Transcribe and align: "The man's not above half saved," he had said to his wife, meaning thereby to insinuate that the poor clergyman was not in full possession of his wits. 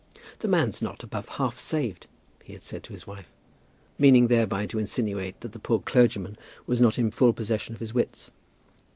"The 0.39 0.47
man's 0.47 0.81
not 0.81 1.03
above 1.03 1.29
half 1.37 1.59
saved," 1.59 2.07
he 2.43 2.53
had 2.53 2.63
said 2.63 2.83
to 2.85 2.93
his 2.93 3.05
wife, 3.05 3.27
meaning 3.99 4.29
thereby 4.29 4.65
to 4.65 4.79
insinuate 4.79 5.39
that 5.41 5.51
the 5.53 5.59
poor 5.59 5.77
clergyman 5.77 6.39
was 6.65 6.81
not 6.81 6.97
in 6.97 7.11
full 7.11 7.33
possession 7.33 7.75
of 7.75 7.79
his 7.79 7.93
wits. 7.93 8.31